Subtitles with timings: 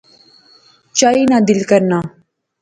[0.97, 1.99] چائی نا دل کرنا